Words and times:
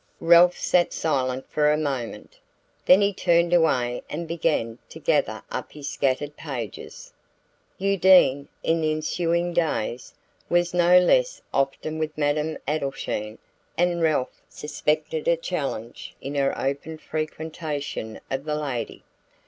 Ralph 0.19 0.57
sat 0.57 0.93
silent 0.93 1.47
for 1.47 1.71
a 1.71 1.77
moment 1.77 2.39
then 2.87 3.01
he 3.01 3.13
turned 3.13 3.53
away 3.53 4.01
and 4.09 4.27
began 4.27 4.79
to 4.89 4.97
gather 4.99 5.43
up 5.51 5.73
his 5.73 5.89
scattered 5.89 6.35
pages. 6.35 7.13
Undine, 7.79 8.47
in 8.63 8.81
the 8.81 8.89
ensuing 8.91 9.53
days, 9.53 10.15
was 10.49 10.73
no 10.73 10.97
less 10.97 11.39
often 11.53 11.99
with 11.99 12.17
Madame 12.17 12.57
Adelschein, 12.67 13.37
and 13.77 14.01
Ralph 14.01 14.41
suspected 14.49 15.27
a 15.27 15.37
challenge 15.37 16.15
in 16.19 16.33
her 16.33 16.57
open 16.59 16.97
frequentation 16.97 18.19
of 18.31 18.43
the 18.45 18.55
lady. 18.55 19.03